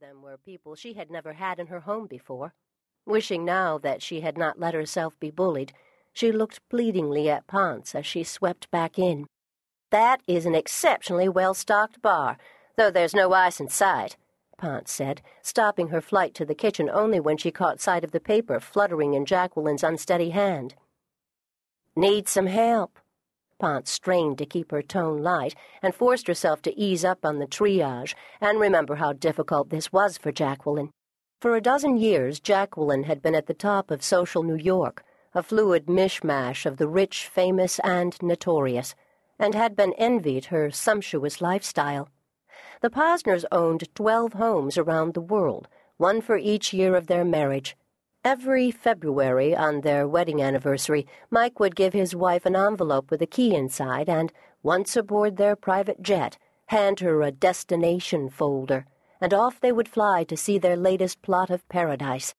them 0.00 0.22
were 0.22 0.36
people 0.36 0.76
she 0.76 0.92
had 0.92 1.10
never 1.10 1.32
had 1.32 1.58
in 1.58 1.66
her 1.66 1.80
home 1.80 2.06
before. 2.06 2.54
Wishing 3.04 3.44
now 3.44 3.78
that 3.78 4.00
she 4.00 4.20
had 4.20 4.38
not 4.38 4.60
let 4.60 4.74
herself 4.74 5.18
be 5.18 5.30
bullied, 5.30 5.72
she 6.12 6.30
looked 6.30 6.60
pleadingly 6.68 7.28
at 7.28 7.48
Ponce 7.48 7.96
as 7.96 8.06
she 8.06 8.22
swept 8.22 8.70
back 8.70 8.96
in. 8.96 9.26
That 9.90 10.20
is 10.28 10.46
an 10.46 10.54
exceptionally 10.54 11.28
well 11.28 11.52
stocked 11.52 12.00
bar, 12.00 12.38
though 12.76 12.92
there's 12.92 13.14
no 13.14 13.32
ice 13.32 13.58
in 13.58 13.68
sight, 13.68 14.16
Ponce 14.56 14.92
said, 14.92 15.20
stopping 15.42 15.88
her 15.88 16.00
flight 16.00 16.32
to 16.34 16.44
the 16.44 16.54
kitchen 16.54 16.88
only 16.88 17.18
when 17.18 17.36
she 17.36 17.50
caught 17.50 17.80
sight 17.80 18.04
of 18.04 18.12
the 18.12 18.20
paper 18.20 18.60
fluttering 18.60 19.14
in 19.14 19.26
Jacqueline's 19.26 19.82
unsteady 19.82 20.30
hand. 20.30 20.76
Need 21.96 22.28
some 22.28 22.46
help? 22.46 23.00
Ponce 23.58 23.90
strained 23.90 24.38
to 24.38 24.46
keep 24.46 24.70
her 24.70 24.82
tone 24.82 25.22
light 25.22 25.54
and 25.82 25.94
forced 25.94 26.26
herself 26.26 26.62
to 26.62 26.78
ease 26.78 27.04
up 27.04 27.24
on 27.24 27.38
the 27.38 27.46
triage 27.46 28.14
and 28.40 28.60
remember 28.60 28.96
how 28.96 29.12
difficult 29.12 29.70
this 29.70 29.92
was 29.92 30.16
for 30.16 30.32
Jacqueline. 30.32 30.90
For 31.40 31.54
a 31.54 31.60
dozen 31.60 31.96
years, 31.96 32.40
Jacqueline 32.40 33.04
had 33.04 33.22
been 33.22 33.34
at 33.34 33.46
the 33.46 33.54
top 33.54 33.90
of 33.90 34.02
social 34.02 34.42
New 34.42 34.56
York, 34.56 35.04
a 35.34 35.42
fluid 35.42 35.86
mishmash 35.86 36.66
of 36.66 36.78
the 36.78 36.88
rich, 36.88 37.26
famous, 37.26 37.78
and 37.80 38.20
notorious, 38.22 38.94
and 39.38 39.54
had 39.54 39.76
been 39.76 39.92
envied 39.94 40.46
her 40.46 40.70
sumptuous 40.70 41.40
lifestyle. 41.40 42.08
The 42.80 42.90
Posners 42.90 43.44
owned 43.52 43.94
twelve 43.94 44.32
homes 44.32 44.78
around 44.78 45.14
the 45.14 45.20
world, 45.20 45.68
one 45.96 46.20
for 46.20 46.36
each 46.36 46.72
year 46.72 46.96
of 46.96 47.06
their 47.06 47.24
marriage. 47.24 47.76
Every 48.24 48.72
February, 48.72 49.54
on 49.54 49.82
their 49.82 50.06
wedding 50.08 50.42
anniversary, 50.42 51.06
Mike 51.30 51.60
would 51.60 51.76
give 51.76 51.92
his 51.92 52.16
wife 52.16 52.44
an 52.44 52.56
envelope 52.56 53.10
with 53.10 53.22
a 53.22 53.26
key 53.26 53.54
inside, 53.54 54.08
and, 54.08 54.32
once 54.62 54.96
aboard 54.96 55.36
their 55.36 55.54
private 55.54 56.02
jet, 56.02 56.36
hand 56.66 57.00
her 57.00 57.22
a 57.22 57.30
destination 57.30 58.28
folder, 58.28 58.86
and 59.20 59.32
off 59.32 59.60
they 59.60 59.70
would 59.70 59.88
fly 59.88 60.24
to 60.24 60.36
see 60.36 60.58
their 60.58 60.76
latest 60.76 61.22
plot 61.22 61.48
of 61.48 61.66
paradise. 61.68 62.34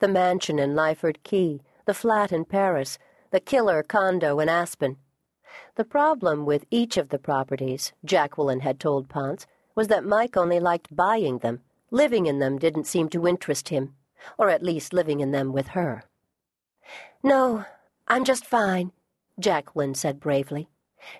The 0.00 0.08
mansion 0.08 0.58
in 0.58 0.74
Lyford 0.74 1.22
Cay, 1.22 1.60
the 1.86 1.94
flat 1.94 2.30
in 2.30 2.44
Paris, 2.44 2.98
the 3.30 3.40
killer 3.40 3.82
condo 3.82 4.38
in 4.38 4.50
Aspen. 4.50 4.98
The 5.76 5.84
problem 5.84 6.44
with 6.44 6.66
each 6.70 6.98
of 6.98 7.08
the 7.08 7.18
properties, 7.18 7.92
Jacqueline 8.04 8.60
had 8.60 8.78
told 8.78 9.08
Ponce, 9.08 9.46
was 9.74 9.88
that 9.88 10.04
Mike 10.04 10.36
only 10.36 10.60
liked 10.60 10.94
buying 10.94 11.38
them. 11.38 11.62
Living 11.90 12.26
in 12.26 12.38
them 12.38 12.58
didn't 12.58 12.86
seem 12.86 13.08
to 13.08 13.26
interest 13.26 13.70
him, 13.70 13.94
or 14.38 14.50
at 14.50 14.62
least 14.62 14.92
living 14.92 15.20
in 15.20 15.30
them 15.30 15.52
with 15.52 15.68
her. 15.68 16.04
No, 17.22 17.64
I'm 18.08 18.24
just 18.24 18.46
fine, 18.46 18.92
Jacqueline 19.38 19.94
said 19.94 20.20
bravely. 20.20 20.68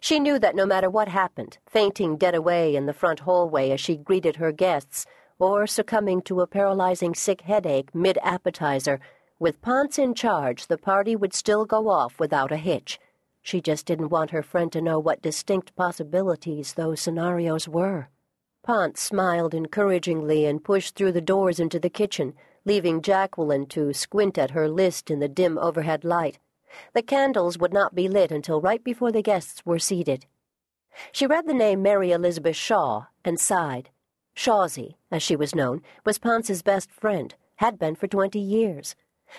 She 0.01 0.19
knew 0.19 0.39
that 0.39 0.57
no 0.57 0.67
matter 0.67 0.91
what 0.91 1.09
happened, 1.09 1.59
fainting 1.69 2.17
dead 2.17 2.35
away 2.35 2.75
in 2.75 2.87
the 2.87 2.93
front 2.93 3.21
hallway 3.21 3.71
as 3.71 3.81
she 3.81 3.97
greeted 3.97 4.37
her 4.37 4.53
guests, 4.53 5.07
or 5.39 5.67
succumbing 5.67 6.23
to 6.23 6.41
a 6.41 6.47
paralyzing 6.47 7.15
sick 7.15 7.43
headache 7.43 7.95
mid 7.95 8.19
appetizer, 8.23 9.01
with 9.39 9.61
Ponce 9.61 9.99
in 9.99 10.15
charge, 10.15 10.67
the 10.67 10.79
party 10.79 11.15
would 11.15 11.35
still 11.35 11.67
go 11.67 11.89
off 11.91 12.19
without 12.19 12.51
a 12.51 12.57
hitch. 12.57 12.99
She 13.43 13.61
just 13.61 13.85
didn't 13.87 14.09
want 14.09 14.31
her 14.31 14.43
friend 14.43 14.73
to 14.73 14.81
know 14.81 14.99
what 14.99 15.23
distinct 15.23 15.77
possibilities 15.77 16.73
those 16.73 17.01
scenarios 17.01 17.69
were. 17.69 18.09
Ponce 18.65 19.01
smiled 19.01 19.55
encouragingly 19.55 20.47
and 20.47 20.65
pushed 20.65 20.97
through 20.97 21.13
the 21.13 21.21
doors 21.21 21.61
into 21.61 21.79
the 21.79 21.91
kitchen, 21.91 22.35
leaving 22.67 23.01
Jacqueline 23.01 23.65
to 23.67 23.95
squint 23.95 24.37
at 24.37 24.51
her 24.51 24.69
list 24.69 25.11
in 25.11 25.21
the 25.21 25.29
dim 25.29 25.57
overhead 25.57 26.05
light. 26.05 26.39
The 26.93 27.01
candles 27.01 27.57
would 27.57 27.73
not 27.73 27.95
be 27.95 28.09
lit 28.09 28.31
until 28.31 28.61
right 28.61 28.85
before 28.85 29.13
the 29.13 29.23
guests 29.23 29.65
were 29.65 29.79
seated. 29.79 30.27
She 31.13 31.27
read 31.27 31.47
the 31.47 31.55
name 31.55 31.81
Mary 31.81 32.11
Elizabeth 32.11 32.57
Shaw 32.57 33.07
and 33.25 33.41
sighed. 33.41 33.89
Shawsy, 34.37 34.97
as 35.11 35.23
she 35.23 35.37
was 35.37 35.55
known, 35.55 35.81
was 36.05 36.19
Ponce's 36.19 36.63
best 36.63 36.91
friend, 36.91 37.35
had 37.57 37.79
been 37.79 37.95
for 37.95 38.07
twenty 38.07 38.41
years. 38.41 38.95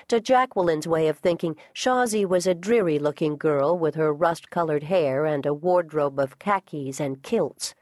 To 0.08 0.19
Jacqueline's 0.19 0.88
way 0.88 1.08
of 1.08 1.19
thinking, 1.19 1.56
Shawsy 1.73 2.25
was 2.25 2.47
a 2.47 2.56
dreary-looking 2.56 3.38
girl 3.38 3.78
with 3.78 3.95
her 3.95 4.13
rust-colored 4.13 4.84
hair 4.84 5.25
and 5.25 5.46
a 5.46 5.53
wardrobe 5.53 6.19
of 6.19 6.40
khakis 6.40 7.00
and 7.00 7.22
kilts 7.22 7.75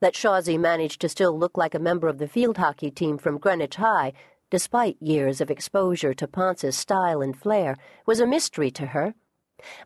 that 0.00 0.14
Shawsy 0.14 0.58
managed 0.58 1.00
to 1.00 1.08
still 1.08 1.38
look 1.38 1.56
like 1.56 1.76
a 1.76 1.78
member 1.78 2.08
of 2.08 2.18
the 2.18 2.26
field 2.26 2.58
hockey 2.58 2.90
team 2.90 3.18
from 3.18 3.38
Greenwich 3.38 3.76
High, 3.76 4.12
despite 4.52 5.00
years 5.00 5.40
of 5.40 5.50
exposure 5.50 6.12
to 6.12 6.28
Ponce's 6.28 6.76
style 6.76 7.22
and 7.22 7.34
flair, 7.34 7.74
was 8.04 8.20
a 8.20 8.26
mystery 8.26 8.70
to 8.70 8.88
her. 8.88 9.14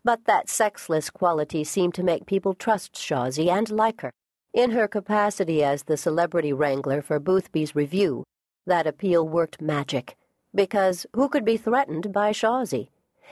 But 0.02 0.24
that 0.24 0.48
sexless 0.48 1.08
quality 1.08 1.62
seemed 1.62 1.94
to 1.94 2.02
make 2.02 2.26
people 2.26 2.52
trust 2.52 2.94
Shawsy 2.94 3.46
and 3.48 3.70
like 3.70 4.00
her. 4.00 4.10
In 4.52 4.72
her 4.72 4.88
capacity 4.88 5.62
as 5.62 5.84
the 5.84 5.96
celebrity 5.96 6.52
wrangler 6.52 7.00
for 7.00 7.20
Boothby's 7.20 7.76
Review, 7.76 8.24
that 8.66 8.88
appeal 8.88 9.28
worked 9.28 9.62
magic, 9.62 10.16
because 10.52 11.06
who 11.14 11.28
could 11.28 11.44
be 11.44 11.56
threatened 11.56 12.12
by 12.12 12.32
Shawsy? 12.32 12.88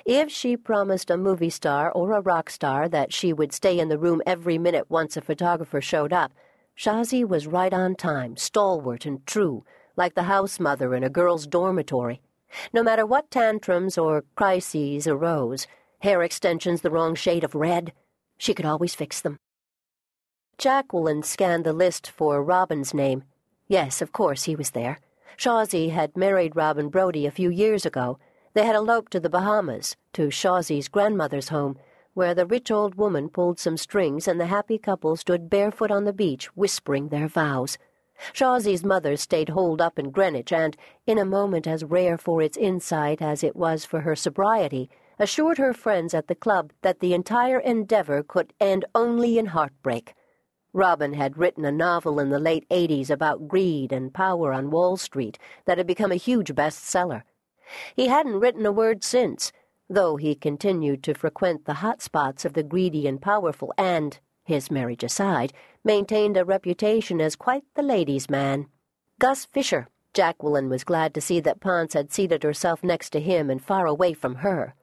If 0.07 0.31
she 0.31 0.57
promised 0.57 1.11
a 1.11 1.17
movie 1.17 1.51
star 1.51 1.91
or 1.91 2.13
a 2.13 2.21
rock 2.21 2.49
star 2.49 2.89
that 2.91 3.13
she 3.13 3.33
would 3.33 3.53
stay 3.53 3.81
in 3.81 3.89
the 3.89 3.99
room 3.99 4.23
every 4.25 4.57
minute 4.57 4.89
once 4.89 5.17
a 5.17 5.21
photographer 5.21 5.81
showed 5.81 6.13
up, 6.13 6.33
Shawsy 6.79 7.27
was 7.27 7.49
right 7.49 7.75
on 7.75 7.97
time, 7.97 8.37
stalwart 8.37 9.05
and 9.05 9.27
true, 9.27 9.65
like 9.97 10.15
the 10.15 10.25
house 10.25 10.59
mother 10.59 10.95
in 10.95 11.05
a 11.05 11.11
girl's 11.11 11.47
dormitory. 11.47 12.21
No 12.73 12.83
matter 12.83 13.05
what 13.05 13.31
tantrums 13.31 13.99
or 13.99 14.25
crises 14.37 15.07
arose, 15.07 15.67
hair 16.01 16.23
extensions 16.23 16.81
the 16.83 16.91
wrong 16.91 17.15
shade 17.15 17.45
of 17.45 17.55
red, 17.55 17.93
she 18.39 18.55
could 18.55 18.67
always 18.67 18.95
fix 18.95 19.21
them. 19.21 19.39
Jacqueline 20.59 21.23
scanned 21.23 21.65
the 21.65 21.73
list 21.73 22.11
for 22.11 22.43
Robin's 22.43 22.95
name. 22.95 23.25
Yes, 23.67 24.01
of 24.01 24.13
course, 24.13 24.45
he 24.45 24.55
was 24.55 24.71
there. 24.71 25.01
Shawsy 25.37 25.91
had 25.91 26.17
married 26.17 26.55
Robin 26.55 26.89
Brody 26.89 27.27
a 27.27 27.33
few 27.33 27.51
years 27.51 27.85
ago. 27.85 28.19
They 28.53 28.65
had 28.65 28.77
eloped 28.77 29.11
to 29.13 29.21
the 29.21 29.31
Bahamas, 29.31 29.97
to 30.13 30.29
Shawsy's 30.29 30.89
grandmother's 30.89 31.49
home, 31.49 31.77
where 32.13 32.35
the 32.35 32.47
rich 32.47 32.71
old 32.71 32.95
woman 32.95 33.29
pulled 33.29 33.59
some 33.59 33.77
strings 33.77 34.29
and 34.29 34.41
the 34.41 34.47
happy 34.47 34.79
couple 34.79 35.17
stood 35.17 35.51
barefoot 35.51 35.91
on 35.91 36.05
the 36.05 36.13
beach, 36.13 36.47
whispering 36.57 37.09
their 37.09 37.27
vows. 37.27 37.77
Shawsy's 38.33 38.85
mother 38.85 39.17
stayed 39.17 39.51
holed 39.51 39.81
up 39.81 39.99
in 39.99 40.11
Greenwich 40.11 40.53
and, 40.53 40.77
in 41.07 41.19
a 41.19 41.25
moment 41.25 41.67
as 41.67 41.85
rare 41.85 42.17
for 42.17 42.43
its 42.43 42.57
insight 42.57 43.21
as 43.21 43.43
it 43.43 43.57
was 43.57 43.85
for 43.85 44.01
her 44.01 44.17
sobriety, 44.17 44.89
assured 45.19 45.59
her 45.59 45.73
friends 45.73 46.15
at 46.15 46.29
the 46.29 46.35
club 46.35 46.73
that 46.83 47.01
the 47.01 47.15
entire 47.15 47.59
endeavor 47.59 48.23
could 48.23 48.53
end 48.61 48.85
only 48.95 49.39
in 49.39 49.47
heartbreak. 49.47 50.15
Robin 50.73 51.15
had 51.15 51.39
written 51.39 51.65
a 51.65 51.71
novel 51.71 52.19
in 52.19 52.31
the 52.31 52.39
late 52.41 52.69
80s 52.69 53.09
about 53.09 53.47
greed 53.47 53.93
and 53.93 54.13
power 54.13 54.53
on 54.53 54.71
Wall 54.71 54.97
Street 54.97 55.39
that 55.67 55.79
had 55.79 55.87
become 55.87 56.11
a 56.11 56.17
huge 56.17 56.53
bestseller. 56.55 57.23
He 57.95 58.09
hadn't 58.09 58.41
written 58.41 58.67
a 58.67 58.73
word 58.73 59.05
since, 59.05 59.53
though 59.89 60.17
he 60.17 60.35
continued 60.35 61.03
to 61.05 61.15
frequent 61.15 61.65
the 61.65 61.75
hot 61.75 62.03
spots 62.03 62.45
of 62.45 62.55
the 62.55 62.63
greedy 62.63 63.07
and 63.07 63.23
powerful 63.23 63.73
and, 63.79 64.19
his 64.45 64.71
marriage 64.71 65.03
aside, 65.03 65.53
maintained 65.83 66.37
a 66.37 66.45
reputation 66.45 67.21
as 67.21 67.35
quite 67.35 67.65
the 67.75 67.83
ladies' 67.83 68.31
man. 68.31 68.67
Gus 69.19 69.45
Fisher. 69.45 69.89
Jacqueline 70.13 70.69
was 70.69 70.85
glad 70.85 71.13
to 71.15 71.21
see 71.21 71.41
that 71.41 71.61
Ponce 71.61 71.95
had 71.95 72.13
seated 72.13 72.45
herself 72.45 72.85
next 72.85 73.11
to 73.11 73.21
him 73.21 73.51
and 73.51 73.63
far 73.63 73.87
away 73.87 74.13
from 74.13 74.37
her. 74.37 74.75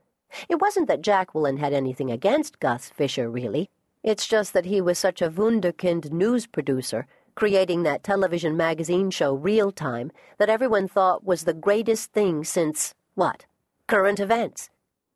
It 0.50 0.60
wasn't 0.60 0.88
that 0.88 1.02
Jacqueline 1.02 1.58
had 1.58 1.74
anything 1.74 2.12
against 2.12 2.60
Gus 2.60 2.90
Fisher, 2.90 3.30
really. 3.30 3.70
It's 4.04 4.28
just 4.28 4.52
that 4.54 4.66
he 4.66 4.82
was 4.82 4.98
such 4.98 5.22
a 5.22 5.30
wunderkind 5.30 6.12
news 6.12 6.48
producer, 6.48 7.08
creating 7.36 7.84
that 7.84 8.04
television 8.04 8.58
magazine 8.58 9.10
show 9.12 9.34
Real 9.34 9.72
Time, 9.72 10.12
that 10.38 10.50
everyone 10.50 10.88
thought 10.88 11.24
was 11.24 11.44
the 11.44 11.54
greatest 11.54 12.12
thing 12.12 12.44
since, 12.44 12.94
what, 13.16 13.46
current 13.88 14.20
events. 14.20 14.70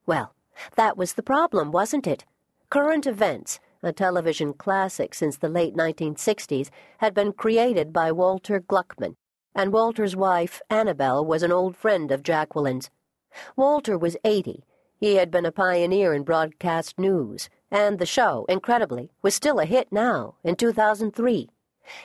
Well, 0.06 0.34
that 0.76 0.98
was 0.98 1.14
the 1.14 1.24
problem, 1.24 1.72
wasn't 1.72 2.08
it? 2.08 2.26
Current 2.70 3.06
Events, 3.06 3.60
a 3.86 3.94
television 3.94 4.54
classic 4.54 5.14
since 5.14 5.38
the 5.38 5.48
late 5.48 5.76
1960s, 5.76 6.70
had 6.98 7.14
been 7.14 7.32
created 7.32 7.94
by 7.94 8.12
Walter 8.12 8.60
Gluckman, 8.60 9.16
and 9.54 9.72
Walter's 9.72 10.16
wife, 10.16 10.62
Annabelle, 10.70 11.24
was 11.24 11.44
an 11.44 11.52
old 11.52 11.78
friend 11.78 12.12
of 12.12 12.24
Jacqueline's. 12.24 12.90
Walter 13.56 13.98
was 13.98 14.18
80. 14.26 14.64
He 14.98 15.16
had 15.16 15.30
been 15.30 15.46
a 15.46 15.52
pioneer 15.52 16.14
in 16.14 16.24
broadcast 16.24 16.98
news, 16.98 17.50
and 17.70 18.00
the 18.00 18.06
show, 18.06 18.46
incredibly, 18.50 19.12
was 19.22 19.36
still 19.36 19.60
a 19.60 19.66
hit 19.66 19.92
now, 19.92 20.36
in 20.44 20.56
2003. 20.56 21.50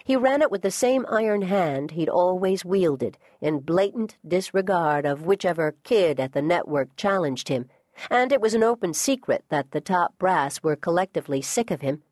He 0.05 0.17
ran 0.17 0.43
it 0.43 0.51
with 0.51 0.61
the 0.61 0.71
same 0.71 1.07
iron 1.09 1.43
hand 1.43 1.93
he'd 1.93 2.11
always 2.11 2.65
wielded, 2.65 3.17
in 3.41 3.61
blatant 3.61 4.19
disregard 4.27 5.07
of 5.07 5.25
whichever 5.25 5.75
kid 5.85 6.21
at 6.21 6.33
the 6.33 6.43
network 6.43 6.95
challenged 6.97 7.49
him 7.49 7.67
and 8.09 8.33
it 8.33 8.41
was 8.41 8.55
an 8.55 8.63
open 8.63 8.95
secret 8.95 9.45
that 9.49 9.73
the 9.73 9.81
top 9.81 10.17
brass 10.19 10.63
were 10.63 10.77
collectively 10.77 11.43
sick 11.43 11.71
of 11.71 11.81
him. 11.81 12.03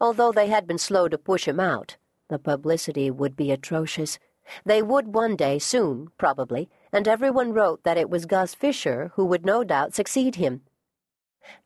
Although 0.00 0.32
they 0.32 0.48
had 0.48 0.66
been 0.66 0.78
slow 0.78 1.08
to 1.08 1.18
push 1.18 1.48
him 1.48 1.58
out, 1.58 1.96
the 2.28 2.38
publicity 2.38 3.10
would 3.10 3.36
be 3.36 3.50
atrocious. 3.50 4.18
They 4.64 4.82
would 4.82 5.14
one 5.14 5.36
day, 5.36 5.58
soon, 5.58 6.08
probably, 6.18 6.68
and 6.92 7.08
everyone 7.08 7.52
wrote 7.52 7.82
that 7.84 7.96
it 7.96 8.10
was 8.10 8.26
Gus 8.26 8.54
Fisher 8.54 9.12
who 9.14 9.24
would 9.24 9.46
no 9.46 9.64
doubt 9.64 9.94
succeed 9.94 10.36
him. 10.36 10.62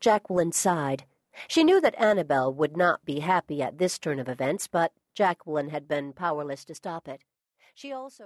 Jacqueline 0.00 0.52
sighed. 0.52 1.05
She 1.49 1.64
knew 1.64 1.81
that 1.81 2.00
Annabel 2.00 2.52
would 2.55 2.76
not 2.76 3.05
be 3.05 3.20
happy 3.20 3.61
at 3.61 3.78
this 3.78 3.99
turn 3.99 4.19
of 4.19 4.28
events, 4.28 4.67
but 4.67 4.93
Jacqueline 5.14 5.69
had 5.69 5.87
been 5.87 6.12
powerless 6.12 6.64
to 6.64 6.75
stop 6.75 7.08
it. 7.08 7.23
She 7.75 7.93
also 7.93 8.25